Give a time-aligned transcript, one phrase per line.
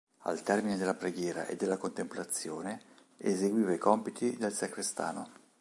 [0.23, 2.81] Al termine della preghiera e della contemplazione,
[3.17, 5.29] eseguiva i compiti del sacrestano.